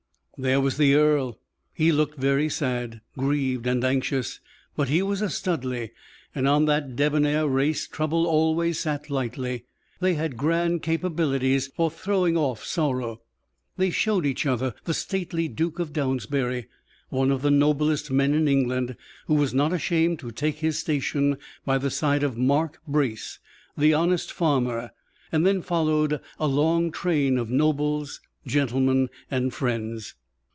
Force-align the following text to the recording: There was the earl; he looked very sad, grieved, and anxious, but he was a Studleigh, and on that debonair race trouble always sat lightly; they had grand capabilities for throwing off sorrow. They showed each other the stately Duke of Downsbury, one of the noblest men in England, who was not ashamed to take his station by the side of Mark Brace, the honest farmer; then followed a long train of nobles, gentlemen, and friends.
There 0.37 0.59
was 0.59 0.77
the 0.77 0.95
earl; 0.95 1.39
he 1.71 1.91
looked 1.91 2.17
very 2.17 2.49
sad, 2.49 3.01
grieved, 3.15 3.67
and 3.67 3.83
anxious, 3.83 4.39
but 4.75 4.89
he 4.89 5.03
was 5.03 5.21
a 5.21 5.29
Studleigh, 5.29 5.89
and 6.33 6.47
on 6.47 6.65
that 6.65 6.95
debonair 6.95 7.47
race 7.47 7.87
trouble 7.87 8.25
always 8.25 8.79
sat 8.79 9.11
lightly; 9.11 9.65
they 9.99 10.15
had 10.15 10.37
grand 10.37 10.81
capabilities 10.81 11.67
for 11.67 11.91
throwing 11.91 12.37
off 12.37 12.63
sorrow. 12.65 13.21
They 13.77 13.91
showed 13.91 14.25
each 14.25 14.47
other 14.47 14.73
the 14.85 14.95
stately 14.95 15.47
Duke 15.47 15.77
of 15.77 15.93
Downsbury, 15.93 16.65
one 17.09 17.29
of 17.29 17.43
the 17.43 17.51
noblest 17.51 18.09
men 18.09 18.33
in 18.33 18.47
England, 18.47 18.95
who 19.27 19.35
was 19.35 19.53
not 19.53 19.71
ashamed 19.71 20.17
to 20.21 20.31
take 20.31 20.55
his 20.55 20.79
station 20.79 21.37
by 21.65 21.77
the 21.77 21.91
side 21.91 22.23
of 22.23 22.35
Mark 22.35 22.81
Brace, 22.87 23.37
the 23.77 23.93
honest 23.93 24.33
farmer; 24.33 24.89
then 25.29 25.61
followed 25.61 26.19
a 26.39 26.47
long 26.47 26.89
train 26.91 27.37
of 27.37 27.51
nobles, 27.51 28.21
gentlemen, 28.47 29.07
and 29.29 29.53
friends. 29.53 30.15